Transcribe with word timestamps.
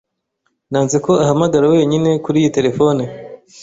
Nanze 0.71 0.97
ko 1.05 1.11
ahamagara 1.23 1.65
wenyine 1.73 2.09
kuri 2.23 2.37
iyi 2.41 2.53
terefone. 2.57 3.03